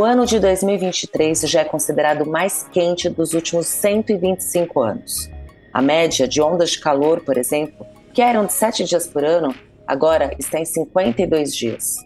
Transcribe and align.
o 0.00 0.04
ano 0.04 0.24
de 0.24 0.40
2023 0.40 1.42
já 1.42 1.60
é 1.60 1.64
considerado 1.64 2.24
mais 2.24 2.62
quente 2.72 3.06
dos 3.10 3.34
últimos 3.34 3.66
125 3.66 4.80
anos. 4.80 5.30
A 5.74 5.82
média 5.82 6.26
de 6.26 6.40
ondas 6.40 6.70
de 6.70 6.80
calor, 6.80 7.20
por 7.20 7.36
exemplo, 7.36 7.86
que 8.14 8.22
eram 8.22 8.46
de 8.46 8.54
7 8.54 8.82
dias 8.84 9.06
por 9.06 9.22
ano, 9.22 9.54
agora 9.86 10.34
está 10.38 10.58
em 10.58 10.64
52 10.64 11.54
dias. 11.54 11.96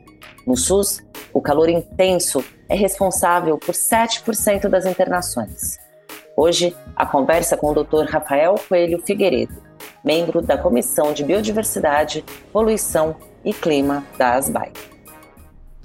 No 0.45 0.57
SUS, 0.57 1.05
o 1.33 1.41
calor 1.41 1.69
intenso 1.69 2.45
é 2.69 2.75
responsável 2.75 3.57
por 3.59 3.77
7% 3.77 4.69
das 4.69 4.87
internações. 4.87 5.79
Hoje, 6.37 6.77
a 6.97 7.07
conversa 7.07 7.57
com 7.57 7.71
o 7.71 7.85
Dr. 7.85 8.11
Rafael 8.11 8.57
Coelho 8.69 9.01
Figueiredo, 9.07 9.55
membro 10.03 10.43
da 10.43 10.59
Comissão 10.59 11.13
de 11.13 11.23
Biodiversidade, 11.23 12.25
Poluição 12.53 13.15
e 13.45 13.53
Clima 13.53 14.05
da 14.19 14.33
ASBAI. 14.33 14.73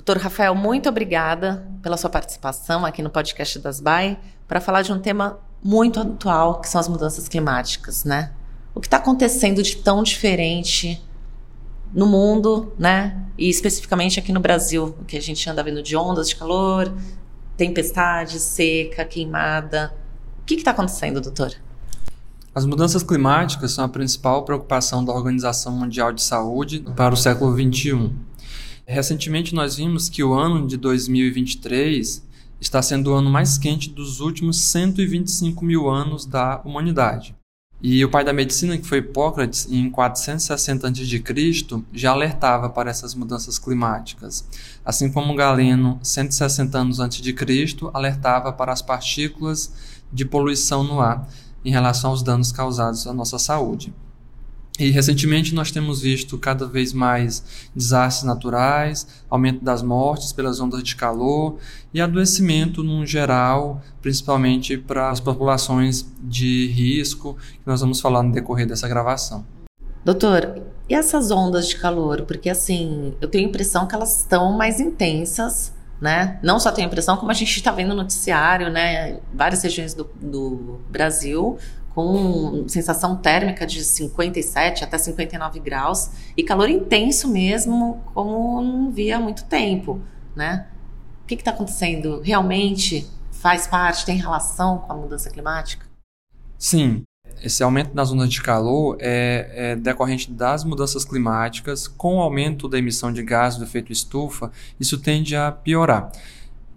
Doutor 0.10 0.24
Rafael, 0.24 0.56
muito 0.56 0.90
obrigada 0.90 1.64
pela 1.84 1.96
sua 1.96 2.10
participação 2.10 2.84
aqui 2.84 3.00
no 3.04 3.12
podcast 3.12 3.60
da 3.60 3.70
ASBAI 3.70 4.18
para 4.48 4.60
falar 4.60 4.82
de 4.82 4.92
um 4.92 4.98
tema 4.98 5.38
muito 5.64 6.00
atual, 6.00 6.60
que 6.60 6.68
são 6.68 6.82
as 6.82 6.88
mudanças 6.88 7.28
climáticas, 7.28 8.04
né? 8.06 8.32
O 8.74 8.82
que 8.82 8.88
está 8.88 8.98
acontecendo 8.98 9.62
de 9.62 9.76
tão 9.76 10.02
diferente 10.02 11.00
no 11.94 12.08
mundo, 12.08 12.74
né? 12.80 13.24
E 13.38 13.52
especificamente 13.52 14.20
aqui 14.20 14.32
no 14.32 14.40
Brasil, 14.40 14.96
o 15.00 15.06
que 15.06 15.16
a 15.16 15.22
gente 15.22 15.48
anda 15.48 15.62
vendo 15.62 15.84
de 15.84 15.96
ondas 15.96 16.28
de 16.28 16.36
calor, 16.36 16.92
tempestade, 17.56 18.40
seca, 18.40 19.06
queimada. 19.06 19.94
O 20.42 20.44
que 20.44 20.56
está 20.56 20.72
acontecendo, 20.72 21.22
doutor? 21.22 21.54
As 22.56 22.66
mudanças 22.66 23.04
climáticas 23.04 23.74
são 23.74 23.86
a 23.86 23.90
principal 23.90 24.44
preocupação 24.44 25.06
da 25.06 25.14
Organização 25.14 25.72
Mundial 25.72 26.12
de 26.12 26.24
Saúde 26.24 26.84
para 26.96 27.14
o 27.14 27.18
século 27.18 27.54
XXI. 27.56 28.12
Recentemente, 28.92 29.54
nós 29.54 29.76
vimos 29.76 30.10
que 30.10 30.24
o 30.24 30.34
ano 30.34 30.66
de 30.66 30.76
2023 30.76 32.28
está 32.60 32.82
sendo 32.82 33.12
o 33.12 33.14
ano 33.14 33.30
mais 33.30 33.56
quente 33.56 33.88
dos 33.88 34.20
últimos 34.20 34.60
125 34.62 35.64
mil 35.64 35.88
anos 35.88 36.26
da 36.26 36.60
humanidade. 36.66 37.36
E 37.80 38.04
o 38.04 38.10
pai 38.10 38.26
da 38.26 38.34
medicina, 38.34 38.80
que 38.80 38.88
foi 38.88 38.98
Hipócrates, 38.98 39.72
em 39.72 39.92
460 39.92 40.88
a.C., 40.88 41.84
já 41.94 42.10
alertava 42.10 42.68
para 42.68 42.90
essas 42.90 43.14
mudanças 43.14 43.60
climáticas, 43.60 44.44
assim 44.84 45.12
como 45.12 45.36
Galeno, 45.36 46.00
160 46.02 46.76
anos 46.76 47.00
antes 47.00 47.22
de 47.22 47.32
Cristo, 47.32 47.92
alertava 47.94 48.52
para 48.52 48.74
as 48.74 48.82
partículas 48.82 49.72
de 50.12 50.26
poluição 50.26 50.84
no 50.84 51.00
ar 51.00 51.30
em 51.64 51.70
relação 51.70 52.10
aos 52.10 52.24
danos 52.24 52.52
causados 52.52 53.06
à 53.06 53.14
nossa 53.14 53.38
saúde. 53.38 53.94
E 54.80 54.92
recentemente 54.92 55.54
nós 55.54 55.72
temos 55.72 56.02
visto 56.02 56.38
cada 56.38 56.66
vez 56.66 56.94
mais 56.94 57.68
desastres 57.76 58.26
naturais, 58.26 59.06
aumento 59.30 59.62
das 59.62 59.82
mortes 59.82 60.32
pelas 60.32 60.62
ondas 60.62 60.82
de 60.82 60.96
calor 60.96 61.58
e 61.94 62.00
adoecimento 62.00 62.82
no 62.82 63.06
geral, 63.06 63.82
principalmente 64.02 64.78
para 64.78 65.10
as 65.10 65.20
populações 65.20 66.10
de 66.24 66.68
risco, 66.68 67.36
que 67.52 67.68
nós 67.68 67.82
vamos 67.82 68.00
falar 68.00 68.24
no 68.24 68.32
decorrer 68.32 68.66
dessa 68.66 68.88
gravação. 68.88 69.46
Doutor, 70.06 70.62
e 70.88 70.96
essas 70.96 71.30
ondas 71.30 71.68
de 71.68 71.76
calor? 71.76 72.22
Porque 72.22 72.50
assim, 72.50 73.14
eu 73.20 73.28
tenho 73.28 73.48
a 73.48 73.50
impressão 73.50 73.86
que 73.86 73.94
elas 73.94 74.22
estão 74.22 74.54
mais 74.54 74.80
intensas, 74.80 75.74
né? 76.00 76.40
Não 76.42 76.58
só 76.58 76.72
tenho 76.72 76.88
a 76.88 76.90
impressão, 76.90 77.18
como 77.18 77.30
a 77.30 77.34
gente 77.34 77.54
está 77.54 77.74
vendo 77.74 77.90
no 77.90 77.96
noticiário, 77.96 78.70
né? 78.70 79.20
Várias 79.34 79.62
regiões 79.62 79.94
do, 79.94 80.10
do 80.22 80.80
Brasil 80.90 81.58
com 82.00 82.66
sensação 82.70 83.18
térmica 83.18 83.66
de 83.66 83.84
57 83.84 84.86
até 84.86 84.98
59 84.98 85.60
graus 85.60 86.12
e 86.38 86.44
calor 86.44 86.70
intenso 86.70 87.28
mesmo, 87.28 88.02
como 88.14 88.62
não 88.62 88.90
via 88.90 89.18
há 89.18 89.20
muito 89.20 89.44
tempo, 89.46 90.00
né? 90.34 90.68
O 91.24 91.28
que 91.28 91.36
está 91.36 91.52
acontecendo? 91.52 92.22
Realmente 92.22 93.06
faz 93.32 93.68
parte, 93.68 94.06
tem 94.06 94.16
relação 94.16 94.78
com 94.78 94.94
a 94.94 94.96
mudança 94.96 95.30
climática? 95.30 95.86
Sim, 96.58 97.04
esse 97.44 97.62
aumento 97.62 97.94
das 97.94 98.12
ondas 98.14 98.30
de 98.30 98.42
calor 98.42 98.96
é, 99.00 99.52
é, 99.54 99.76
decorrente 99.76 100.32
das 100.32 100.64
mudanças 100.64 101.04
climáticas, 101.04 101.86
com 101.86 102.16
o 102.16 102.22
aumento 102.22 102.70
da 102.70 102.78
emissão 102.78 103.12
de 103.12 103.24
gases 103.24 103.60
do 103.60 103.66
efeito 103.66 103.92
estufa, 103.92 104.52
isso 104.80 104.98
tende 104.98 105.36
a 105.36 105.52
piorar. 105.52 106.12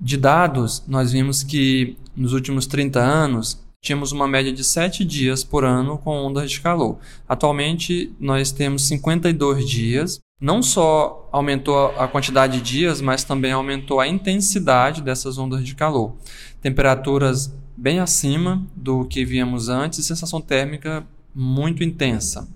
De 0.01 0.17
dados, 0.17 0.83
nós 0.89 1.13
vimos 1.13 1.45
que 1.45 1.97
nos 2.17 2.33
últimos 2.33 2.67
30 2.67 2.99
anos, 2.99 3.63
tínhamos 3.83 4.13
uma 4.13 4.29
média 4.29 4.53
de 4.53 4.63
7 4.63 5.05
dias 5.05 5.43
por 5.43 5.65
ano 5.65 5.99
com 5.99 6.17
ondas 6.17 6.51
de 6.51 6.61
calor. 6.61 6.99
Atualmente, 7.29 8.15
nós 8.19 8.53
temos 8.53 8.87
52 8.87 9.69
dias. 9.69 10.21
Não 10.41 10.63
só 10.63 11.29
aumentou 11.33 11.89
a 11.99 12.07
quantidade 12.07 12.59
de 12.59 12.63
dias, 12.63 13.01
mas 13.01 13.25
também 13.25 13.53
aumentou 13.53 14.01
a 14.01 14.07
intensidade 14.07 15.03
dessas 15.03 15.37
ondas 15.37 15.65
de 15.65 15.75
calor. 15.75 16.17
Temperaturas 16.61 17.53
bem 17.77 17.99
acima 17.99 18.65
do 18.77 19.05
que 19.05 19.25
víamos 19.25 19.69
antes 19.69 20.05
sensação 20.07 20.41
térmica 20.41 21.05
muito 21.35 21.83
intensa. 21.83 22.49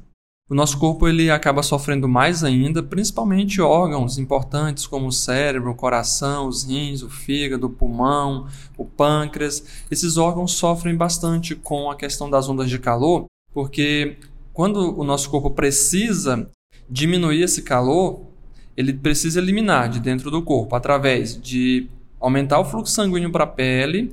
O 0.48 0.54
nosso 0.54 0.78
corpo 0.78 1.08
ele 1.08 1.28
acaba 1.28 1.60
sofrendo 1.60 2.08
mais 2.08 2.44
ainda, 2.44 2.80
principalmente 2.80 3.60
órgãos 3.60 4.16
importantes 4.16 4.86
como 4.86 5.08
o 5.08 5.12
cérebro, 5.12 5.72
o 5.72 5.74
coração, 5.74 6.46
os 6.46 6.62
rins, 6.62 7.02
o 7.02 7.10
fígado, 7.10 7.66
o 7.66 7.70
pulmão, 7.70 8.46
o 8.78 8.84
pâncreas. 8.84 9.84
Esses 9.90 10.16
órgãos 10.16 10.52
sofrem 10.52 10.94
bastante 10.94 11.56
com 11.56 11.90
a 11.90 11.96
questão 11.96 12.30
das 12.30 12.48
ondas 12.48 12.70
de 12.70 12.78
calor, 12.78 13.24
porque 13.52 14.18
quando 14.52 14.96
o 14.96 15.02
nosso 15.02 15.28
corpo 15.30 15.50
precisa 15.50 16.48
diminuir 16.88 17.42
esse 17.42 17.62
calor, 17.62 18.20
ele 18.76 18.92
precisa 18.92 19.40
eliminar 19.40 19.88
de 19.88 19.98
dentro 19.98 20.30
do 20.30 20.42
corpo 20.42 20.76
através 20.76 21.36
de 21.36 21.90
aumentar 22.20 22.60
o 22.60 22.64
fluxo 22.64 22.94
sanguíneo 22.94 23.32
para 23.32 23.42
a 23.42 23.48
pele, 23.48 24.12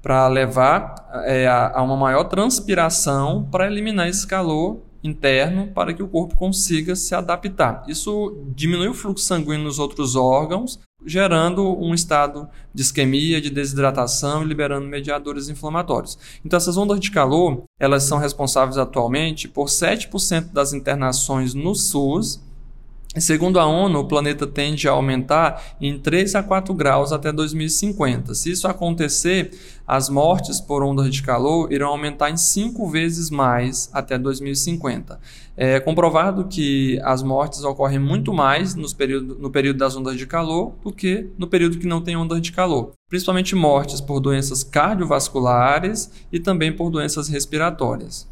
para 0.00 0.28
levar 0.28 0.94
é, 1.26 1.46
a, 1.46 1.78
a 1.78 1.82
uma 1.82 1.96
maior 1.96 2.24
transpiração 2.24 3.46
para 3.50 3.66
eliminar 3.66 4.08
esse 4.08 4.26
calor 4.26 4.87
interno 5.02 5.68
para 5.68 5.92
que 5.92 6.02
o 6.02 6.08
corpo 6.08 6.36
consiga 6.36 6.96
se 6.96 7.14
adaptar. 7.14 7.84
Isso 7.88 8.44
diminui 8.54 8.88
o 8.88 8.94
fluxo 8.94 9.24
sanguíneo 9.24 9.64
nos 9.64 9.78
outros 9.78 10.16
órgãos, 10.16 10.78
gerando 11.06 11.64
um 11.80 11.94
estado 11.94 12.48
de 12.74 12.82
isquemia, 12.82 13.40
de 13.40 13.50
desidratação 13.50 14.42
e 14.42 14.46
liberando 14.46 14.86
mediadores 14.86 15.48
inflamatórios. 15.48 16.18
Então 16.44 16.56
essas 16.56 16.76
ondas 16.76 16.98
de 16.98 17.10
calor, 17.10 17.62
elas 17.78 18.02
são 18.02 18.18
responsáveis 18.18 18.76
atualmente 18.76 19.48
por 19.48 19.66
7% 19.66 20.52
das 20.52 20.72
internações 20.72 21.54
no 21.54 21.74
SUS 21.74 22.40
Segundo 23.16 23.58
a 23.58 23.66
ONU, 23.66 24.00
o 24.00 24.04
planeta 24.04 24.46
tende 24.46 24.86
a 24.86 24.92
aumentar 24.92 25.76
em 25.80 25.98
3 25.98 26.34
a 26.34 26.42
4 26.42 26.74
graus 26.74 27.10
até 27.10 27.32
2050. 27.32 28.34
Se 28.34 28.50
isso 28.50 28.68
acontecer, 28.68 29.50
as 29.86 30.10
mortes 30.10 30.60
por 30.60 30.82
ondas 30.82 31.12
de 31.12 31.22
calor 31.22 31.72
irão 31.72 31.88
aumentar 31.88 32.30
em 32.30 32.36
5 32.36 32.86
vezes 32.88 33.30
mais 33.30 33.88
até 33.94 34.18
2050. 34.18 35.18
É 35.56 35.80
comprovado 35.80 36.46
que 36.48 37.00
as 37.02 37.22
mortes 37.22 37.64
ocorrem 37.64 37.98
muito 37.98 38.32
mais 38.32 38.74
nos 38.74 38.92
período, 38.92 39.36
no 39.40 39.50
período 39.50 39.78
das 39.78 39.96
ondas 39.96 40.16
de 40.16 40.26
calor 40.26 40.74
do 40.84 40.92
que 40.92 41.30
no 41.38 41.48
período 41.48 41.78
que 41.78 41.86
não 41.86 42.02
tem 42.02 42.14
ondas 42.14 42.42
de 42.42 42.52
calor. 42.52 42.92
Principalmente 43.08 43.56
mortes 43.56 44.02
por 44.02 44.20
doenças 44.20 44.62
cardiovasculares 44.62 46.10
e 46.30 46.38
também 46.38 46.70
por 46.70 46.90
doenças 46.90 47.26
respiratórias. 47.26 48.28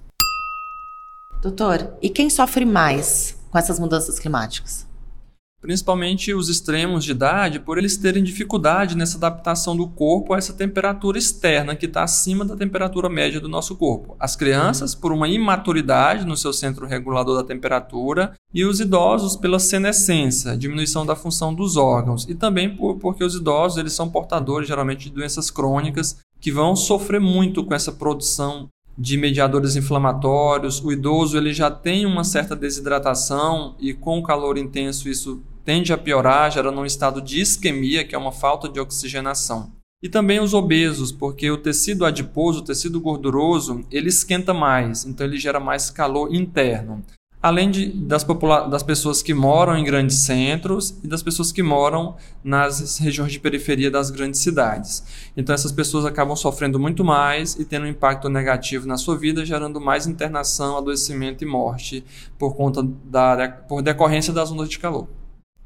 Doutor, 1.41 1.95
e 2.03 2.11
quem 2.11 2.29
sofre 2.29 2.65
mais 2.65 3.37
com 3.57 3.59
essas 3.59 3.79
mudanças 3.79 4.19
climáticas? 4.19 4.87
Principalmente 5.63 6.35
os 6.35 6.51
extremos 6.51 7.03
de 7.03 7.13
idade, 7.13 7.59
por 7.59 7.79
eles 7.79 7.97
terem 7.97 8.23
dificuldade 8.23 8.95
nessa 8.95 9.17
adaptação 9.17 9.75
do 9.75 9.89
corpo 9.89 10.35
a 10.35 10.37
essa 10.37 10.53
temperatura 10.53 11.17
externa 11.17 11.75
que 11.75 11.87
está 11.87 12.05
acima 12.05 12.45
da 12.45 12.55
temperatura 12.55 13.09
média 13.09 13.41
do 13.41 13.49
nosso 13.49 13.75
corpo. 13.75 14.15
As 14.21 14.37
crianças, 14.37 14.95
por 14.95 15.11
uma 15.11 15.27
imaturidade 15.27 16.27
no 16.27 16.37
seu 16.37 16.53
centro 16.53 16.87
regulador 16.87 17.35
da 17.35 17.43
temperatura, 17.43 18.35
e 18.53 18.63
os 18.67 18.79
idosos 18.79 19.35
pela 19.35 19.59
senescência, 19.59 20.55
diminuição 20.55 21.07
da 21.07 21.17
função 21.17 21.55
dos 21.55 21.79
órgãos, 21.79 22.27
e 22.29 22.35
também 22.35 22.77
por, 22.77 22.99
porque 22.99 23.25
os 23.25 23.35
idosos 23.35 23.79
eles 23.79 23.95
são 23.95 24.11
portadores 24.11 24.69
geralmente 24.69 25.05
de 25.05 25.15
doenças 25.15 25.51
crônicas 25.51 26.19
que 26.39 26.53
vão 26.53 26.77
sofrer 26.77 27.21
muito 27.21 27.65
com 27.65 27.75
essa 27.75 27.91
produção 27.91 28.69
de 28.97 29.17
mediadores 29.17 29.77
inflamatórios. 29.77 30.83
O 30.83 30.91
idoso 30.91 31.37
ele 31.37 31.53
já 31.53 31.71
tem 31.71 32.07
uma 32.07 32.25
certa 32.25 32.57
desidratação 32.57 33.75
e 33.79 33.93
com 33.93 34.19
o 34.19 34.23
calor 34.23 34.57
intenso 34.57 35.09
isso 35.09 35.43
tende 35.65 35.93
a 35.93 35.99
piorar, 35.99 36.51
gerando 36.51 36.81
um 36.81 36.87
estado 36.87 37.21
de 37.21 37.41
isquemia, 37.41 38.05
que 38.05 38.15
é 38.15 38.19
uma 38.19 38.33
falta 38.33 38.69
de 38.69 38.79
oxigenação. 38.79 39.73
E 40.03 40.09
também 40.09 40.39
os 40.39 40.55
obesos, 40.55 41.11
porque 41.11 41.51
o 41.51 41.57
tecido 41.57 42.05
adiposo, 42.05 42.61
o 42.61 42.65
tecido 42.65 43.01
gorduroso, 43.01 43.85
ele 43.91 44.09
esquenta 44.09 44.55
mais, 44.55 45.05
então 45.05 45.27
ele 45.27 45.39
gera 45.39 45.59
mais 45.59 45.91
calor 45.91 46.33
interno 46.33 47.03
além 47.47 47.71
de, 47.71 47.87
das, 47.87 48.27
das 48.69 48.83
pessoas 48.83 49.23
que 49.23 49.33
moram 49.33 49.77
em 49.77 49.85
grandes 49.85 50.19
centros 50.19 50.99
e 51.05 51.07
das 51.07 51.23
pessoas 51.23 51.53
que 51.53 51.63
moram 51.63 52.17
nas 52.43 52.99
regiões 52.99 53.31
de 53.31 53.39
periferia 53.39 53.89
das 53.89 54.11
grandes 54.11 54.41
cidades. 54.41 55.05
Então, 55.37 55.55
essas 55.55 55.71
pessoas 55.71 56.05
acabam 56.05 56.35
sofrendo 56.35 56.77
muito 56.81 57.05
mais 57.05 57.55
e 57.55 57.65
tendo 57.65 57.85
um 57.85 57.89
impacto 57.89 58.29
negativo 58.29 58.89
na 58.89 58.99
sua 58.99 59.17
vida, 59.17 59.47
gerando 59.47 59.81
mais 59.81 60.09
internação, 60.09 60.77
adoecimento 60.77 61.45
e 61.45 61.47
morte 61.47 62.05
por 62.37 62.57
conta 62.57 62.83
da 62.83 63.49
por 63.69 63.81
decorrência 63.81 64.33
das 64.33 64.51
ondas 64.51 64.69
de 64.69 64.81
calor. 64.81 65.07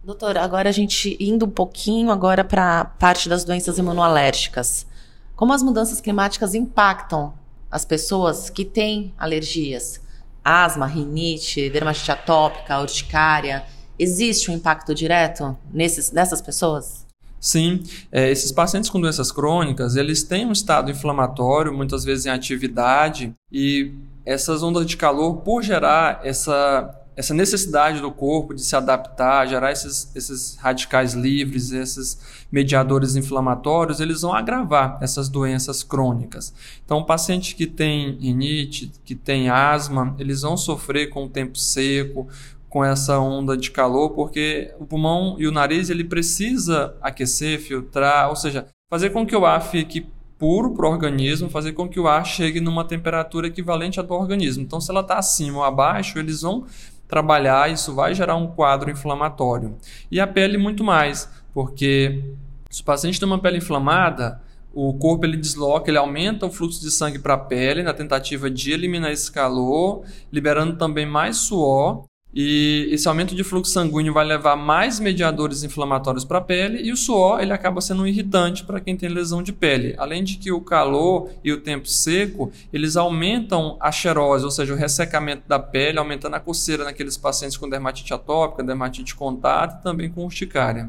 Doutor, 0.05 0.37
agora 0.37 0.69
a 0.69 0.73
gente 0.73 1.17
indo 1.19 1.47
um 1.47 1.51
pouquinho 1.51 2.11
agora 2.11 2.45
para 2.45 2.81
a 2.81 2.85
parte 2.85 3.27
das 3.27 3.43
doenças 3.43 3.79
imunoalérgicas. 3.79 4.87
Como 5.35 5.55
as 5.55 5.63
mudanças 5.63 5.99
climáticas 5.99 6.55
impactam 6.55 7.33
as 7.71 7.87
pessoas 7.87 8.51
que 8.51 8.67
têm 8.67 9.15
alergias? 9.17 10.10
Asma, 10.45 10.87
rinite, 10.87 11.69
dermatite 11.71 12.11
atópica, 12.11 12.81
urticária. 12.81 13.65
Existe 13.99 14.51
um 14.51 14.55
impacto 14.55 14.95
direto 14.95 15.57
nesses, 15.73 16.11
nessas 16.11 16.41
pessoas? 16.41 17.07
Sim, 17.41 17.83
é, 18.13 18.31
esses 18.31 18.53
pacientes 18.53 18.91
com 18.91 19.01
doenças 19.01 19.33
crônicas, 19.33 19.97
eles 19.97 20.23
têm 20.23 20.45
um 20.45 20.53
estado 20.53 20.91
inflamatório, 20.91 21.73
muitas 21.73 22.05
vezes 22.05 22.27
em 22.27 22.31
atividade, 22.31 23.35
e 23.51 23.93
essas 24.27 24.63
ondas 24.63 24.87
de 24.87 24.97
calor, 24.97 25.37
por 25.39 25.63
gerar 25.63 26.21
essa, 26.23 26.95
essa 27.21 27.35
necessidade 27.35 28.01
do 28.01 28.11
corpo 28.11 28.55
de 28.55 28.63
se 28.63 28.75
adaptar, 28.75 29.47
gerar 29.47 29.71
esses, 29.71 30.11
esses 30.17 30.57
radicais 30.57 31.13
livres, 31.13 31.71
esses 31.71 32.19
mediadores 32.51 33.15
inflamatórios, 33.15 34.01
eles 34.01 34.23
vão 34.23 34.33
agravar 34.33 34.99
essas 35.03 35.29
doenças 35.29 35.83
crônicas. 35.83 36.53
Então, 36.83 36.99
o 36.99 37.05
paciente 37.05 37.55
que 37.55 37.67
tem 37.67 38.17
rinite, 38.19 38.91
que 39.05 39.15
tem 39.15 39.51
asma, 39.51 40.17
eles 40.19 40.41
vão 40.41 40.57
sofrer 40.57 41.11
com 41.11 41.27
o 41.27 41.29
tempo 41.29 41.59
seco, 41.59 42.27
com 42.71 42.83
essa 42.83 43.19
onda 43.19 43.55
de 43.55 43.71
calor, 43.71 44.11
porque 44.11 44.75
o 44.81 44.87
pulmão 44.87 45.37
e 45.39 45.47
o 45.47 45.53
nariz 45.53 45.91
ele 45.91 46.05
precisa 46.05 46.95
aquecer, 47.03 47.61
filtrar, 47.61 48.31
ou 48.31 48.37
seja, 48.37 48.67
fazer 48.89 49.11
com 49.11 49.27
que 49.27 49.37
o 49.37 49.45
ar 49.45 49.61
fique 49.61 50.07
puro 50.39 50.73
para 50.73 50.89
o 50.89 50.91
organismo, 50.91 51.51
fazer 51.51 51.75
com 51.75 51.87
que 51.87 52.01
o 52.01 52.09
ar 52.09 52.25
chegue 52.25 52.63
numa 52.63 52.83
temperatura 52.83 53.49
equivalente 53.49 54.01
à 54.01 54.03
do 54.03 54.15
organismo. 54.15 54.63
Então, 54.63 54.81
se 54.81 54.91
ela 54.91 55.03
está 55.03 55.19
acima 55.19 55.59
ou 55.59 55.65
abaixo, 55.65 56.19
eles 56.19 56.41
vão 56.41 56.65
trabalhar, 57.11 57.71
isso 57.71 57.95
vai 57.95 58.15
gerar 58.15 58.37
um 58.37 58.47
quadro 58.47 58.91
inflamatório. 58.91 59.77
E 60.11 60.21
a 60.21 60.27
pele 60.27 60.57
muito 60.57 60.85
mais, 60.85 61.29
porque 61.53 62.25
se 62.71 62.83
o 62.83 62.85
paciente 62.85 63.19
tem 63.19 63.27
uma 63.27 63.39
pele 63.39 63.59
inflamada, 63.59 64.41
o 64.73 64.95
corpo 64.95 65.27
ele 65.27 65.37
desloca, 65.37 65.91
ele 65.91 65.99
aumenta 65.99 66.47
o 66.47 66.51
fluxo 66.51 66.81
de 66.81 66.91
sangue 66.91 67.19
para 67.19 67.35
a 67.35 67.39
pele 67.39 67.83
na 67.83 67.93
tentativa 67.93 68.49
de 68.49 68.73
eliminar 68.73 69.11
esse 69.11 69.31
calor, 69.31 70.05
liberando 70.33 70.77
também 70.77 71.05
mais 71.05 71.37
suor 71.39 72.05
e 72.33 72.89
esse 72.93 73.09
aumento 73.09 73.35
de 73.35 73.43
fluxo 73.43 73.73
sanguíneo 73.73 74.13
vai 74.13 74.25
levar 74.25 74.55
mais 74.55 75.01
mediadores 75.01 75.65
inflamatórios 75.65 76.25
para 76.25 76.39
a 76.39 76.41
pele 76.41 76.81
e 76.83 76.93
o 76.93 76.97
suor 76.97 77.41
ele 77.41 77.53
acaba 77.53 77.81
sendo 77.81 78.03
um 78.03 78.07
irritante 78.07 78.65
para 78.65 78.81
quem 78.81 78.97
tem 78.97 79.09
lesão 79.09 79.43
de 79.43 79.53
pele. 79.53 79.95
Além 79.99 80.23
de 80.23 80.37
que 80.37 80.53
o 80.53 80.61
calor 80.61 81.31
e 81.43 81.53
o 81.53 81.61
tempo 81.61 81.89
seco, 81.89 82.53
eles 82.73 82.97
aumentam 82.97 83.77
a 83.81 83.91
xerose, 83.91 84.45
ou 84.45 84.51
seja, 84.51 84.73
o 84.73 84.77
ressecamento 84.77 85.43
da 85.49 85.59
pele, 85.59 85.99
aumentando 85.99 86.37
a 86.37 86.41
coceira 86.41 86.85
naqueles 86.85 87.17
pacientes 87.17 87.57
com 87.57 87.69
dermatite 87.69 88.15
atópica, 88.15 88.63
dermatite 88.63 89.17
contato 89.17 89.81
e 89.81 89.83
também 89.83 90.09
com 90.09 90.25
urticária. 90.25 90.89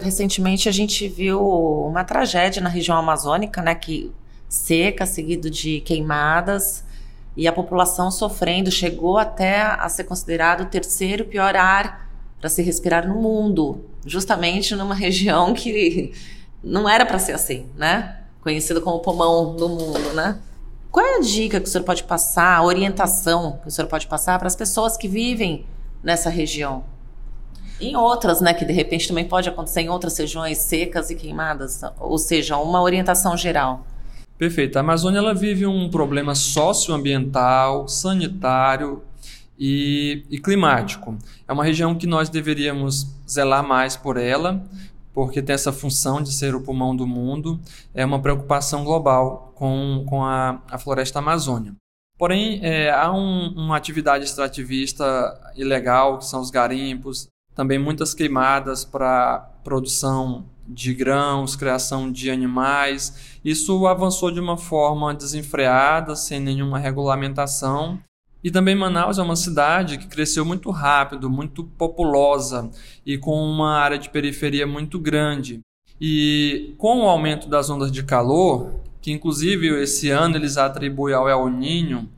Recentemente 0.00 0.68
a 0.68 0.72
gente 0.72 1.08
viu 1.08 1.40
uma 1.40 2.04
tragédia 2.04 2.60
na 2.60 2.68
região 2.68 2.96
amazônica, 2.96 3.62
né, 3.62 3.74
que 3.74 4.10
seca, 4.52 5.06
seguido 5.06 5.48
de 5.48 5.80
queimadas, 5.80 6.84
e 7.34 7.48
a 7.48 7.52
população 7.52 8.10
sofrendo, 8.10 8.70
chegou 8.70 9.16
até 9.16 9.62
a 9.62 9.88
ser 9.88 10.04
considerado 10.04 10.60
o 10.60 10.66
terceiro 10.66 11.24
pior 11.24 11.56
ar 11.56 12.10
para 12.38 12.50
se 12.50 12.60
respirar 12.60 13.08
no 13.08 13.14
mundo, 13.14 13.82
justamente 14.04 14.74
numa 14.74 14.92
região 14.94 15.54
que 15.54 16.12
não 16.62 16.86
era 16.86 17.06
para 17.06 17.18
ser 17.18 17.32
assim, 17.32 17.66
né? 17.76 18.18
Conhecido 18.42 18.82
como 18.82 19.00
pulmão 19.00 19.56
do 19.56 19.70
mundo, 19.70 20.12
né? 20.12 20.38
Qual 20.90 21.06
é 21.06 21.16
a 21.16 21.20
dica 21.20 21.58
que 21.58 21.66
o 21.66 21.70
senhor 21.70 21.84
pode 21.84 22.04
passar, 22.04 22.54
a 22.54 22.62
orientação 22.62 23.58
que 23.62 23.68
o 23.68 23.70
senhor 23.70 23.88
pode 23.88 24.06
passar 24.06 24.38
para 24.38 24.48
as 24.48 24.56
pessoas 24.56 24.98
que 24.98 25.08
vivem 25.08 25.64
nessa 26.02 26.28
região? 26.28 26.84
Em 27.80 27.96
outras, 27.96 28.42
né, 28.42 28.52
que 28.52 28.66
de 28.66 28.72
repente 28.74 29.08
também 29.08 29.24
pode 29.24 29.48
acontecer 29.48 29.80
em 29.80 29.88
outras 29.88 30.16
regiões 30.18 30.58
secas 30.58 31.08
e 31.08 31.14
queimadas, 31.14 31.80
ou 31.98 32.18
seja, 32.18 32.58
uma 32.58 32.82
orientação 32.82 33.34
geral. 33.34 33.86
Perfeito. 34.42 34.76
A 34.76 34.80
Amazônia 34.80 35.18
ela 35.18 35.32
vive 35.32 35.64
um 35.66 35.88
problema 35.88 36.34
socioambiental, 36.34 37.86
sanitário 37.86 39.00
e, 39.56 40.26
e 40.28 40.36
climático. 40.36 41.16
É 41.46 41.52
uma 41.52 41.62
região 41.62 41.94
que 41.94 42.08
nós 42.08 42.28
deveríamos 42.28 43.06
zelar 43.24 43.64
mais 43.64 43.96
por 43.96 44.16
ela, 44.16 44.60
porque 45.14 45.40
tem 45.40 45.54
essa 45.54 45.72
função 45.72 46.20
de 46.20 46.32
ser 46.32 46.56
o 46.56 46.60
pulmão 46.60 46.96
do 46.96 47.06
mundo. 47.06 47.60
É 47.94 48.04
uma 48.04 48.20
preocupação 48.20 48.82
global 48.82 49.52
com, 49.54 50.04
com 50.08 50.24
a, 50.24 50.60
a 50.68 50.76
floresta 50.76 51.20
amazônia. 51.20 51.76
Porém, 52.18 52.58
é, 52.64 52.90
há 52.90 53.12
um, 53.12 53.52
uma 53.54 53.76
atividade 53.76 54.24
extrativista 54.24 55.04
ilegal, 55.54 56.18
que 56.18 56.26
são 56.26 56.40
os 56.40 56.50
garimpos, 56.50 57.28
também 57.54 57.78
muitas 57.78 58.12
queimadas 58.12 58.84
para 58.84 59.38
produção 59.62 60.44
de 60.66 60.94
grãos, 60.94 61.56
criação 61.56 62.10
de 62.10 62.30
animais. 62.30 63.38
Isso 63.44 63.86
avançou 63.86 64.30
de 64.30 64.40
uma 64.40 64.56
forma 64.56 65.14
desenfreada, 65.14 66.14
sem 66.14 66.40
nenhuma 66.40 66.78
regulamentação. 66.78 67.98
E 68.44 68.50
também 68.50 68.74
Manaus 68.74 69.18
é 69.18 69.22
uma 69.22 69.36
cidade 69.36 69.98
que 69.98 70.08
cresceu 70.08 70.44
muito 70.44 70.70
rápido, 70.70 71.30
muito 71.30 71.62
populosa 71.62 72.70
e 73.06 73.16
com 73.16 73.40
uma 73.40 73.76
área 73.76 73.98
de 73.98 74.10
periferia 74.10 74.66
muito 74.66 74.98
grande. 74.98 75.60
E 76.00 76.74
com 76.76 77.02
o 77.02 77.08
aumento 77.08 77.48
das 77.48 77.70
ondas 77.70 77.92
de 77.92 78.02
calor, 78.02 78.80
que 79.00 79.12
inclusive 79.12 79.68
esse 79.80 80.10
ano 80.10 80.36
eles 80.36 80.56
atribuem 80.56 81.14
ao 81.14 81.28
El 81.28 81.48
Ninho, 81.48 82.08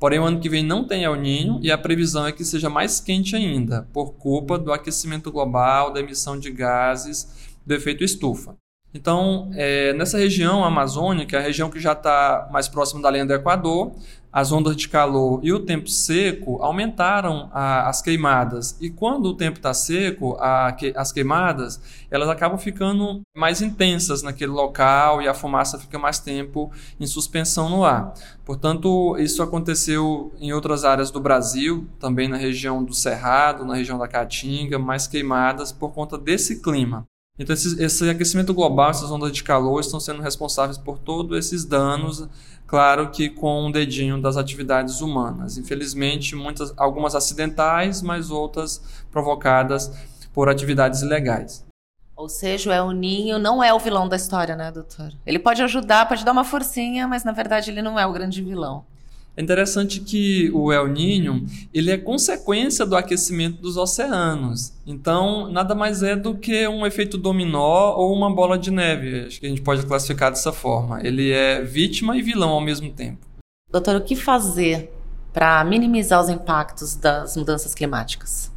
porém 0.00 0.18
o 0.18 0.24
ano 0.24 0.40
que 0.40 0.48
vem 0.48 0.62
não 0.62 0.84
tem 0.84 1.04
El 1.04 1.16
Ninho 1.16 1.58
e 1.62 1.70
a 1.70 1.76
previsão 1.76 2.26
é 2.26 2.32
que 2.32 2.46
seja 2.46 2.70
mais 2.70 2.98
quente 2.98 3.36
ainda, 3.36 3.86
por 3.92 4.14
culpa 4.14 4.58
do 4.58 4.72
aquecimento 4.72 5.30
global, 5.30 5.92
da 5.92 6.00
emissão 6.00 6.38
de 6.38 6.50
gases 6.50 7.53
do 7.66 7.74
efeito 7.74 8.04
estufa. 8.04 8.56
Então, 8.94 9.50
é, 9.54 9.92
nessa 9.94 10.16
região 10.16 10.64
amazônica, 10.64 11.36
a 11.36 11.40
região 11.40 11.68
que 11.68 11.80
já 11.80 11.92
está 11.92 12.48
mais 12.52 12.68
próxima 12.68 13.02
da 13.02 13.10
linha 13.10 13.26
do 13.26 13.34
Equador, 13.34 13.92
as 14.32 14.52
ondas 14.52 14.76
de 14.76 14.88
calor 14.88 15.40
e 15.42 15.52
o 15.52 15.60
tempo 15.60 15.88
seco 15.88 16.62
aumentaram 16.62 17.48
a, 17.52 17.88
as 17.88 18.00
queimadas. 18.00 18.76
E 18.80 18.90
quando 18.90 19.26
o 19.26 19.34
tempo 19.34 19.58
está 19.58 19.74
seco, 19.74 20.36
a, 20.40 20.72
que, 20.72 20.92
as 20.96 21.10
queimadas 21.10 21.80
elas 22.08 22.28
acabam 22.28 22.58
ficando 22.58 23.20
mais 23.36 23.60
intensas 23.60 24.22
naquele 24.22 24.52
local 24.52 25.20
e 25.20 25.26
a 25.26 25.34
fumaça 25.34 25.78
fica 25.78 25.98
mais 25.98 26.20
tempo 26.20 26.70
em 26.98 27.06
suspensão 27.06 27.68
no 27.68 27.84
ar. 27.84 28.14
Portanto, 28.44 29.16
isso 29.18 29.42
aconteceu 29.42 30.32
em 30.40 30.52
outras 30.52 30.84
áreas 30.84 31.10
do 31.10 31.20
Brasil, 31.20 31.88
também 31.98 32.28
na 32.28 32.36
região 32.36 32.82
do 32.84 32.94
Cerrado, 32.94 33.64
na 33.64 33.74
região 33.74 33.98
da 33.98 34.06
Caatinga, 34.06 34.78
mais 34.78 35.08
queimadas 35.08 35.72
por 35.72 35.92
conta 35.92 36.16
desse 36.16 36.60
clima. 36.60 37.04
Então, 37.36 37.52
esse, 37.52 37.82
esse, 37.82 38.08
aquecimento 38.08 38.54
global, 38.54 38.90
essas 38.90 39.10
ondas 39.10 39.32
de 39.32 39.42
calor, 39.42 39.80
estão 39.80 39.98
sendo 39.98 40.22
responsáveis 40.22 40.78
por 40.78 41.00
todos 41.00 41.36
esses 41.36 41.64
danos, 41.64 42.28
claro 42.64 43.10
que 43.10 43.28
com 43.28 43.66
um 43.66 43.72
dedinho 43.72 44.22
das 44.22 44.36
atividades 44.36 45.00
humanas. 45.00 45.58
Infelizmente, 45.58 46.36
muitas, 46.36 46.72
algumas 46.76 47.16
acidentais, 47.16 48.02
mas 48.02 48.30
outras 48.30 48.80
provocadas 49.10 49.92
por 50.32 50.48
atividades 50.48 51.02
ilegais. 51.02 51.66
Ou 52.16 52.28
seja, 52.28 52.70
o 52.70 52.72
El 52.72 52.92
Ninho 52.92 53.40
não 53.40 53.62
é 53.62 53.74
o 53.74 53.80
vilão 53.80 54.08
da 54.08 54.14
história, 54.14 54.54
né, 54.54 54.70
doutor? 54.70 55.12
Ele 55.26 55.40
pode 55.40 55.60
ajudar, 55.60 56.06
pode 56.06 56.24
dar 56.24 56.30
uma 56.30 56.44
forcinha, 56.44 57.08
mas 57.08 57.24
na 57.24 57.32
verdade 57.32 57.68
ele 57.68 57.82
não 57.82 57.98
é 57.98 58.06
o 58.06 58.12
grande 58.12 58.40
vilão. 58.44 58.84
É 59.36 59.42
interessante 59.42 60.00
que 60.00 60.48
o 60.54 60.72
El 60.72 60.88
Niño 60.88 61.44
ele 61.72 61.90
é 61.90 61.98
consequência 61.98 62.86
do 62.86 62.96
aquecimento 62.96 63.60
dos 63.60 63.76
oceanos. 63.76 64.72
Então, 64.86 65.50
nada 65.50 65.74
mais 65.74 66.02
é 66.04 66.14
do 66.14 66.36
que 66.36 66.68
um 66.68 66.86
efeito 66.86 67.18
dominó 67.18 67.94
ou 67.96 68.14
uma 68.14 68.32
bola 68.32 68.56
de 68.56 68.70
neve. 68.70 69.26
Acho 69.26 69.40
que 69.40 69.46
a 69.46 69.48
gente 69.48 69.62
pode 69.62 69.84
classificar 69.86 70.30
dessa 70.30 70.52
forma. 70.52 71.04
Ele 71.04 71.32
é 71.32 71.62
vítima 71.62 72.16
e 72.16 72.22
vilão 72.22 72.50
ao 72.50 72.60
mesmo 72.60 72.92
tempo. 72.92 73.26
Doutor, 73.72 73.96
o 73.96 74.00
que 74.00 74.14
fazer 74.14 74.92
para 75.32 75.64
minimizar 75.64 76.22
os 76.22 76.28
impactos 76.28 76.94
das 76.94 77.36
mudanças 77.36 77.74
climáticas? 77.74 78.52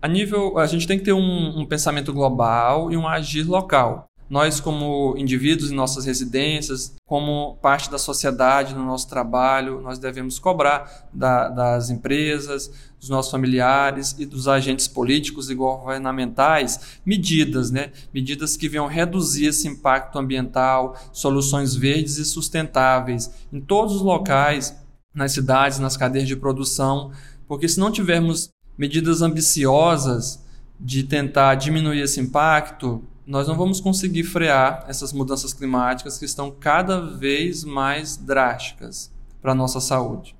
A 0.00 0.08
nível, 0.08 0.58
a 0.58 0.66
gente 0.66 0.86
tem 0.86 0.98
que 0.98 1.04
ter 1.04 1.12
um, 1.12 1.60
um 1.60 1.66
pensamento 1.66 2.10
global 2.12 2.90
e 2.90 2.96
um 2.96 3.06
agir 3.06 3.46
local. 3.46 4.06
Nós, 4.28 4.58
como 4.58 5.14
indivíduos 5.16 5.70
em 5.70 5.74
nossas 5.74 6.04
residências, 6.04 6.94
como 7.06 7.56
parte 7.62 7.88
da 7.88 7.98
sociedade 7.98 8.74
no 8.74 8.84
nosso 8.84 9.08
trabalho, 9.08 9.80
nós 9.80 9.98
devemos 9.98 10.38
cobrar 10.38 11.08
da, 11.12 11.48
das 11.48 11.90
empresas, 11.90 12.70
dos 12.98 13.08
nossos 13.08 13.30
familiares 13.30 14.16
e 14.18 14.26
dos 14.26 14.48
agentes 14.48 14.88
políticos 14.88 15.48
e 15.48 15.54
governamentais 15.54 16.98
medidas, 17.06 17.70
né? 17.70 17.92
medidas 18.12 18.56
que 18.56 18.68
venham 18.68 18.88
reduzir 18.88 19.46
esse 19.46 19.68
impacto 19.68 20.18
ambiental, 20.18 20.96
soluções 21.12 21.76
verdes 21.76 22.18
e 22.18 22.24
sustentáveis 22.24 23.30
em 23.52 23.60
todos 23.60 23.96
os 23.96 24.02
locais, 24.02 24.76
nas 25.14 25.32
cidades, 25.32 25.78
nas 25.78 25.96
cadeias 25.96 26.26
de 26.26 26.36
produção, 26.36 27.12
porque 27.46 27.68
se 27.68 27.78
não 27.78 27.92
tivermos 27.92 28.50
medidas 28.76 29.22
ambiciosas 29.22 30.44
de 30.78 31.04
tentar 31.04 31.54
diminuir 31.54 32.00
esse 32.00 32.20
impacto, 32.20 33.02
nós 33.26 33.48
não 33.48 33.56
vamos 33.56 33.80
conseguir 33.80 34.22
frear 34.22 34.84
essas 34.86 35.12
mudanças 35.12 35.52
climáticas 35.52 36.16
que 36.16 36.24
estão 36.24 36.48
cada 36.48 37.00
vez 37.00 37.64
mais 37.64 38.16
drásticas 38.16 39.10
para 39.42 39.50
a 39.50 39.54
nossa 39.54 39.80
saúde. 39.80 40.36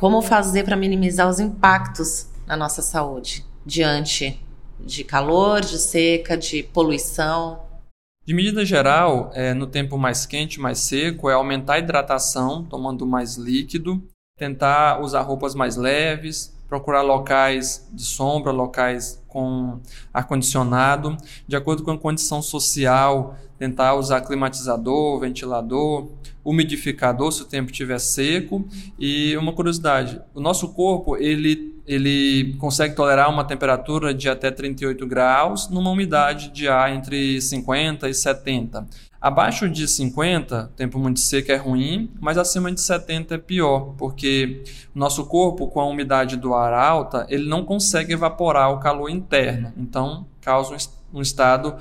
Como 0.00 0.20
fazer 0.20 0.64
para 0.64 0.76
minimizar 0.76 1.28
os 1.28 1.38
impactos 1.38 2.26
na 2.44 2.56
nossa 2.56 2.82
saúde 2.82 3.46
diante 3.64 4.42
de 4.80 5.04
calor, 5.04 5.60
de 5.60 5.78
seca, 5.78 6.36
de 6.36 6.64
poluição? 6.64 7.62
De 8.26 8.34
medida 8.34 8.64
geral, 8.64 9.30
é, 9.32 9.54
no 9.54 9.66
tempo 9.66 9.96
mais 9.96 10.26
quente, 10.26 10.58
mais 10.58 10.78
seco, 10.80 11.30
é 11.30 11.34
aumentar 11.34 11.74
a 11.74 11.78
hidratação, 11.78 12.64
tomando 12.64 13.06
mais 13.06 13.36
líquido, 13.36 14.02
tentar 14.36 15.00
usar 15.00 15.20
roupas 15.20 15.54
mais 15.54 15.76
leves, 15.76 16.58
procurar 16.70 17.02
locais 17.02 17.84
de 17.92 18.04
sombra, 18.04 18.52
locais 18.52 19.20
com 19.26 19.80
ar-condicionado, 20.14 21.16
de 21.46 21.56
acordo 21.56 21.82
com 21.82 21.90
a 21.90 21.98
condição 21.98 22.40
social, 22.40 23.36
tentar 23.58 23.94
usar 23.96 24.20
climatizador, 24.20 25.18
ventilador, 25.18 26.08
umidificador 26.44 27.32
se 27.32 27.42
o 27.42 27.44
tempo 27.44 27.72
estiver 27.72 27.98
seco. 27.98 28.64
E 28.96 29.36
uma 29.36 29.52
curiosidade, 29.52 30.22
o 30.32 30.40
nosso 30.40 30.68
corpo 30.68 31.16
ele, 31.16 31.76
ele 31.86 32.54
consegue 32.60 32.94
tolerar 32.94 33.28
uma 33.28 33.44
temperatura 33.44 34.14
de 34.14 34.28
até 34.28 34.50
38 34.52 35.04
graus 35.08 35.68
numa 35.68 35.90
umidade 35.90 36.50
de 36.50 36.68
ar 36.68 36.94
entre 36.94 37.40
50 37.40 38.08
e 38.08 38.14
70. 38.14 38.86
Abaixo 39.20 39.68
de 39.68 39.86
50, 39.86 40.72
tempo 40.74 40.98
muito 40.98 41.20
seco 41.20 41.52
é 41.52 41.56
ruim, 41.56 42.10
mas 42.18 42.38
acima 42.38 42.72
de 42.72 42.80
70 42.80 43.34
é 43.34 43.38
pior, 43.38 43.94
porque 43.98 44.64
o 44.94 44.98
nosso 44.98 45.26
corpo, 45.26 45.68
com 45.68 45.78
a 45.78 45.86
umidade 45.86 46.38
do 46.38 46.54
ar 46.54 46.72
alta, 46.72 47.26
ele 47.28 47.46
não 47.46 47.62
consegue 47.62 48.14
evaporar 48.14 48.72
o 48.72 48.80
calor 48.80 49.10
interno, 49.10 49.74
então 49.76 50.26
causa 50.40 50.74
um 51.12 51.20
estado 51.20 51.76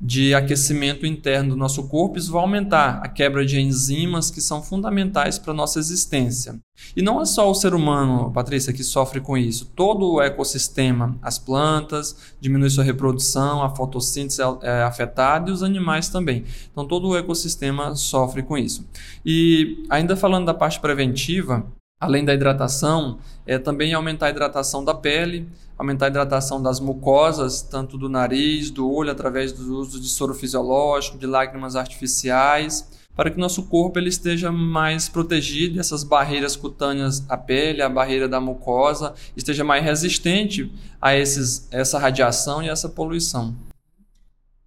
de 0.00 0.34
aquecimento 0.34 1.04
interno 1.04 1.50
do 1.50 1.56
nosso 1.56 1.86
corpo, 1.86 2.16
isso 2.16 2.32
vai 2.32 2.40
aumentar 2.40 3.00
a 3.02 3.08
quebra 3.08 3.44
de 3.44 3.60
enzimas 3.60 4.30
que 4.30 4.40
são 4.40 4.62
fundamentais 4.62 5.38
para 5.38 5.52
a 5.52 5.56
nossa 5.56 5.78
existência. 5.78 6.58
E 6.96 7.02
não 7.02 7.20
é 7.20 7.26
só 7.26 7.50
o 7.50 7.54
ser 7.54 7.74
humano, 7.74 8.32
Patrícia, 8.32 8.72
que 8.72 8.82
sofre 8.82 9.20
com 9.20 9.36
isso. 9.36 9.70
Todo 9.76 10.14
o 10.14 10.22
ecossistema, 10.22 11.18
as 11.20 11.38
plantas, 11.38 12.16
diminui 12.40 12.70
sua 12.70 12.82
reprodução, 12.82 13.62
a 13.62 13.76
fotossíntese 13.76 14.40
é, 14.40 14.46
é 14.62 14.82
afetada 14.84 15.50
e 15.50 15.52
os 15.52 15.62
animais 15.62 16.08
também. 16.08 16.44
Então 16.72 16.86
todo 16.86 17.08
o 17.08 17.16
ecossistema 17.16 17.94
sofre 17.94 18.42
com 18.42 18.56
isso. 18.56 18.88
E 19.24 19.84
ainda 19.90 20.16
falando 20.16 20.46
da 20.46 20.54
parte 20.54 20.80
preventiva, 20.80 21.66
além 22.00 22.24
da 22.24 22.32
hidratação, 22.32 23.18
é 23.46 23.58
também 23.58 23.92
aumentar 23.92 24.26
a 24.26 24.30
hidratação 24.30 24.82
da 24.82 24.94
pele, 24.94 25.46
aumentar 25.76 26.06
a 26.06 26.08
hidratação 26.08 26.62
das 26.62 26.80
mucosas, 26.80 27.60
tanto 27.60 27.98
do 27.98 28.08
nariz, 28.08 28.70
do 28.70 28.90
olho, 28.90 29.10
através 29.10 29.52
do 29.52 29.78
uso 29.78 30.00
de 30.00 30.08
soro 30.08 30.32
fisiológico, 30.32 31.18
de 31.18 31.26
lágrimas 31.26 31.76
artificiais, 31.76 32.88
para 33.14 33.30
que 33.30 33.38
nosso 33.38 33.64
corpo 33.64 33.98
ele 33.98 34.08
esteja 34.08 34.50
mais 34.50 35.08
protegido 35.08 35.78
essas 35.78 36.02
barreiras 36.02 36.56
cutâneas 36.56 37.22
à 37.28 37.36
pele, 37.36 37.82
a 37.82 37.88
barreira 37.88 38.26
da 38.26 38.40
mucosa, 38.40 39.14
esteja 39.36 39.62
mais 39.62 39.84
resistente 39.84 40.72
a 41.00 41.14
esses, 41.14 41.68
essa 41.70 41.98
radiação 41.98 42.62
e 42.62 42.68
essa 42.70 42.88
poluição. 42.88 43.54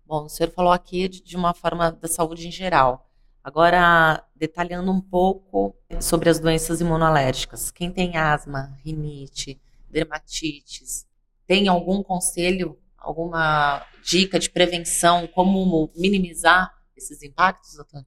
Bom, 0.06 0.26
o 0.26 0.30
senhor 0.30 0.52
falou 0.52 0.72
aqui 0.72 1.10
de 1.10 1.36
uma 1.36 1.56
forma 1.56 1.92
da 1.92 2.08
saúde 2.08 2.48
em 2.48 2.52
geral. 2.52 3.10
Agora, 3.44 4.24
detalhando 4.36 4.90
um 4.90 5.02
pouco 5.02 5.76
sobre 6.00 6.30
as 6.30 6.40
doenças 6.40 6.80
imunológicas. 6.80 7.72
Quem 7.72 7.92
tem 7.92 8.16
asma, 8.16 8.78
rinite, 8.86 9.60
dermatites, 9.90 11.06
tem 11.46 11.68
algum 11.68 12.02
conselho, 12.02 12.80
alguma 12.98 13.86
dica 14.02 14.40
de 14.40 14.50
prevenção, 14.50 15.28
como 15.28 15.92
minimizar 15.94 16.74
esses 16.96 17.22
impactos, 17.22 17.76
doutor? 17.76 18.06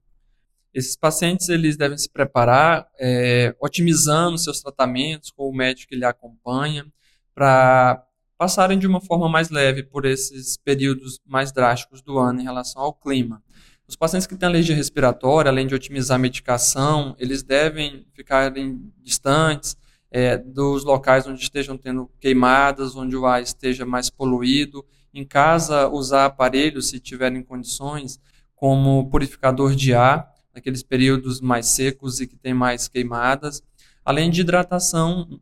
Esses 0.73 0.97
pacientes 0.97 1.49
eles 1.49 1.76
devem 1.76 1.99
se 1.99 2.09
preparar 2.09 2.88
é, 2.99 3.55
otimizando 3.61 4.38
seus 4.38 4.61
tratamentos 4.61 5.31
com 5.31 5.49
o 5.49 5.55
médico 5.55 5.90
que 5.90 5.97
lhe 5.97 6.05
acompanha 6.05 6.87
para 7.35 8.07
passarem 8.38 8.78
de 8.78 8.87
uma 8.87 9.00
forma 9.00 9.28
mais 9.28 9.50
leve 9.50 9.83
por 9.83 10.05
esses 10.05 10.57
períodos 10.57 11.21
mais 11.26 11.52
drásticos 11.52 12.02
do 12.02 12.19
ano 12.19 12.40
em 12.40 12.45
relação 12.45 12.83
ao 12.83 12.93
clima. 12.93 13.43
Os 13.88 13.95
pacientes 13.95 14.26
que 14.26 14.37
têm 14.37 14.49
alergia 14.49 14.75
respiratória, 14.75 15.49
além 15.49 15.66
de 15.66 15.75
otimizar 15.75 16.16
a 16.16 16.19
medicação, 16.19 17.14
eles 17.19 17.43
devem 17.43 18.05
ficarem 18.12 18.93
distantes 19.00 19.76
é, 20.11 20.37
dos 20.37 20.83
locais 20.83 21.26
onde 21.26 21.43
estejam 21.43 21.76
tendo 21.76 22.11
queimadas, 22.19 22.97
onde 22.97 23.16
o 23.16 23.26
ar 23.26 23.40
esteja 23.40 23.87
mais 23.87 24.11
poluído. 24.11 24.85
Em 25.14 25.25
casa, 25.25 25.88
usar 25.88 26.26
aparelhos, 26.26 26.88
se 26.88 26.99
tiverem 26.99 27.43
condições, 27.43 28.21
como 28.57 29.09
purificador 29.09 29.75
de 29.75 29.95
ar, 29.95 30.33
naqueles 30.55 30.83
períodos 30.83 31.40
mais 31.40 31.66
secos 31.66 32.21
e 32.21 32.26
que 32.26 32.37
tem 32.37 32.55
mais 32.55 32.88
queimadas, 32.88 33.62
além 34.05 34.31
de 34.31 34.40
hidratação 34.40 35.40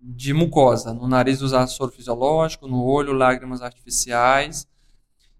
de 0.00 0.32
mucosa, 0.32 0.92
no 0.92 1.06
nariz 1.06 1.40
usar 1.42 1.66
soro 1.66 1.92
fisiológico, 1.92 2.66
no 2.66 2.82
olho 2.82 3.12
lágrimas 3.12 3.62
artificiais. 3.62 4.66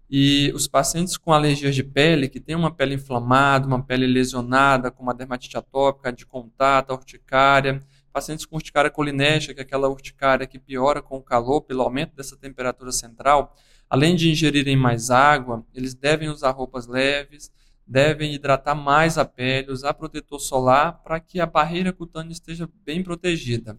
E 0.09 0.51
os 0.53 0.67
pacientes 0.67 1.17
com 1.17 1.33
alergias 1.33 1.75
de 1.75 1.83
pele, 1.83 2.29
que 2.29 2.39
têm 2.39 2.55
uma 2.55 2.71
pele 2.71 2.95
inflamada, 2.95 3.65
uma 3.65 3.81
pele 3.81 4.05
lesionada, 4.05 4.91
como 4.91 5.09
a 5.09 5.13
dermatite 5.13 5.57
atópica, 5.57 6.13
de 6.13 6.25
contato, 6.25 6.91
urticária, 6.91 7.81
pacientes 8.13 8.45
com 8.45 8.55
urticária 8.55 8.89
colinérgica, 8.89 9.53
que 9.53 9.59
é 9.59 9.63
aquela 9.63 9.89
urticária 9.89 10.47
que 10.47 10.59
piora 10.59 11.01
com 11.01 11.17
o 11.17 11.21
calor 11.21 11.61
pelo 11.61 11.81
aumento 11.81 12.15
dessa 12.15 12.37
temperatura 12.37 12.91
central, 12.91 13.55
além 13.89 14.15
de 14.15 14.29
ingerirem 14.29 14.77
mais 14.77 15.09
água, 15.09 15.65
eles 15.73 15.93
devem 15.93 16.29
usar 16.29 16.51
roupas 16.51 16.87
leves, 16.87 17.51
devem 17.85 18.33
hidratar 18.33 18.75
mais 18.75 19.17
a 19.17 19.25
pele, 19.25 19.71
usar 19.71 19.93
protetor 19.93 20.39
solar 20.39 21.03
para 21.03 21.19
que 21.19 21.39
a 21.39 21.45
barreira 21.45 21.91
cutânea 21.91 22.31
esteja 22.31 22.69
bem 22.85 23.03
protegida. 23.03 23.77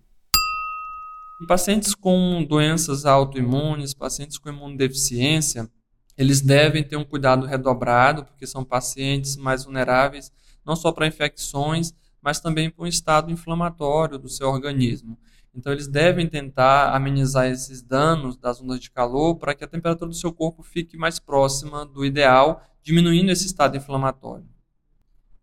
Em 1.41 1.47
pacientes 1.47 1.95
com 1.95 2.45
doenças 2.45 3.05
autoimunes, 3.05 3.95
pacientes 3.95 4.39
com 4.39 4.49
imunodeficiência, 4.49 5.71
eles 6.17 6.41
devem 6.41 6.83
ter 6.83 6.97
um 6.97 7.05
cuidado 7.05 7.47
redobrado, 7.47 8.25
porque 8.25 8.47
são 8.47 8.65
pacientes 8.65 9.37
mais 9.37 9.65
vulneráveis, 9.65 10.33
não 10.65 10.75
só 10.75 10.91
para 10.91 11.07
infecções, 11.07 11.93
mas 12.23 12.41
também 12.41 12.71
para 12.71 12.85
um 12.85 12.89
estado 12.89 13.31
inflamatório 13.31 14.19
do 14.19 14.29
seu 14.29 14.49
organismo. 14.49 15.19
Então, 15.55 15.73
eles 15.73 15.87
devem 15.87 16.27
tentar 16.27 16.95
amenizar 16.95 17.47
esses 17.47 17.81
danos 17.83 18.37
das 18.37 18.61
ondas 18.61 18.79
de 18.79 18.91
calor 18.91 19.37
para 19.37 19.55
que 19.55 19.65
a 19.65 19.69
temperatura 19.69 20.11
do 20.11 20.17
seu 20.17 20.33
corpo 20.33 20.63
fique 20.63 20.99
mais 20.99 21.19
próxima 21.19 21.87
do 21.87 22.05
ideal, 22.05 22.63
diminuindo 22.83 23.31
esse 23.31 23.47
estado 23.47 23.77
inflamatório. 23.77 24.47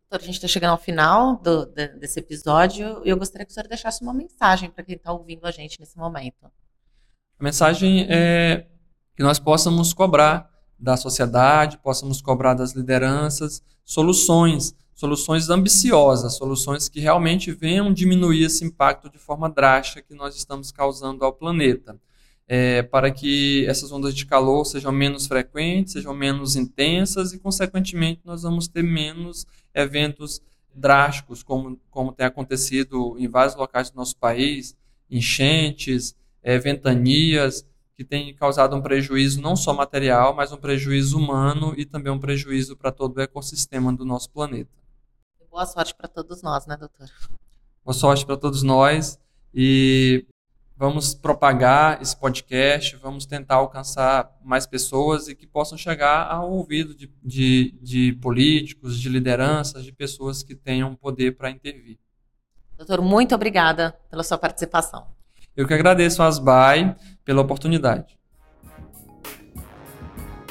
Doutor, 0.09 0.23
a 0.23 0.25
gente 0.27 0.35
está 0.35 0.47
chegando 0.47 0.71
ao 0.71 0.77
final 0.77 1.37
do, 1.37 1.65
de, 1.65 1.87
desse 1.97 2.19
episódio 2.19 3.01
e 3.03 3.09
eu 3.09 3.17
gostaria 3.17 3.45
que 3.45 3.51
o 3.51 3.53
senhor 3.53 3.67
deixasse 3.67 4.03
uma 4.03 4.13
mensagem 4.13 4.69
para 4.69 4.83
quem 4.83 4.95
está 4.95 5.11
ouvindo 5.11 5.45
a 5.45 5.51
gente 5.51 5.79
nesse 5.79 5.97
momento. 5.97 6.45
A 7.39 7.43
mensagem 7.43 8.05
é 8.07 8.67
que 9.15 9.23
nós 9.23 9.39
possamos 9.39 9.93
cobrar 9.93 10.52
da 10.83 10.97
sociedade, 10.97 11.77
possamos 11.77 12.21
cobrar 12.21 12.53
das 12.53 12.73
lideranças 12.73 13.63
soluções 13.85 14.75
soluções 14.93 15.49
ambiciosas, 15.49 16.35
soluções 16.35 16.87
que 16.87 16.99
realmente 16.99 17.51
venham 17.51 17.91
diminuir 17.91 18.43
esse 18.43 18.63
impacto 18.63 19.09
de 19.09 19.17
forma 19.17 19.49
drástica 19.49 20.01
que 20.01 20.13
nós 20.13 20.35
estamos 20.35 20.71
causando 20.71 21.25
ao 21.25 21.33
planeta. 21.33 21.99
É, 22.47 22.83
para 22.83 23.09
que 23.09 23.65
essas 23.67 23.91
ondas 23.91 24.13
de 24.13 24.25
calor 24.25 24.65
sejam 24.65 24.91
menos 24.91 25.25
frequentes, 25.27 25.93
sejam 25.93 26.13
menos 26.13 26.55
intensas 26.55 27.33
e, 27.33 27.39
consequentemente, 27.39 28.21
nós 28.23 28.43
vamos 28.43 28.67
ter 28.67 28.83
menos 28.83 29.47
eventos 29.73 30.41
drásticos, 30.75 31.41
como, 31.41 31.79
como 31.89 32.11
tem 32.11 32.25
acontecido 32.25 33.15
em 33.17 33.27
vários 33.27 33.55
locais 33.55 33.89
do 33.89 33.95
nosso 33.95 34.17
país, 34.17 34.75
enchentes, 35.09 36.15
é, 36.41 36.59
ventanias, 36.59 37.65
que 37.95 38.03
têm 38.03 38.35
causado 38.35 38.75
um 38.75 38.81
prejuízo 38.81 39.41
não 39.41 39.55
só 39.55 39.73
material, 39.73 40.33
mas 40.33 40.51
um 40.51 40.57
prejuízo 40.57 41.17
humano 41.17 41.73
e 41.77 41.85
também 41.85 42.11
um 42.11 42.19
prejuízo 42.19 42.75
para 42.75 42.91
todo 42.91 43.17
o 43.17 43.21
ecossistema 43.21 43.93
do 43.93 44.05
nosso 44.05 44.29
planeta. 44.31 44.71
Boa 45.49 45.65
sorte 45.65 45.93
para 45.93 46.07
todos 46.07 46.41
nós, 46.41 46.65
né, 46.65 46.75
doutor? 46.75 47.07
Boa 47.85 47.93
sorte 47.93 48.25
para 48.25 48.35
todos 48.35 48.63
nós 48.63 49.19
e 49.53 50.25
vamos 50.75 51.13
propagar 51.13 52.01
esse 52.01 52.17
podcast, 52.17 52.95
vamos 52.95 53.25
tentar 53.25 53.55
alcançar 53.55 54.35
mais 54.43 54.65
pessoas 54.65 55.27
e 55.27 55.35
que 55.35 55.45
possam 55.45 55.77
chegar 55.77 56.27
ao 56.31 56.51
ouvido 56.51 56.95
de, 56.95 57.11
de, 57.23 57.77
de 57.81 58.13
políticos, 58.13 58.99
de 58.99 59.07
lideranças, 59.09 59.85
de 59.85 59.91
pessoas 59.91 60.41
que 60.41 60.55
tenham 60.55 60.95
poder 60.95 61.37
para 61.37 61.51
intervir. 61.51 61.99
Doutor, 62.75 63.01
muito 63.01 63.35
obrigada 63.35 63.97
pela 64.09 64.23
sua 64.23 64.37
participação. 64.37 65.07
Eu 65.55 65.67
que 65.67 65.73
agradeço 65.73 66.23
a 66.23 66.27
Asbai 66.27 66.95
pela 67.23 67.41
oportunidade. 67.41 68.17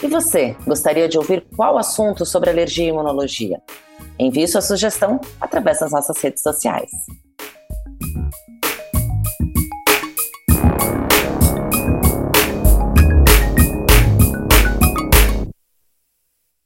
E 0.03 0.07
você, 0.09 0.57
gostaria 0.67 1.09
de 1.09 1.19
ouvir 1.19 1.45
qual 1.57 1.79
assunto 1.79 2.25
sobre 2.27 2.51
alergia 2.51 2.87
e 2.87 2.89
imunologia? 2.89 3.61
Envie 4.19 4.47
sua 4.49 4.61
sugestão 4.61 5.21
através 5.41 5.81
das 5.81 5.93
nossas 5.93 6.21
redes 6.21 6.43
sociais. 6.43 6.91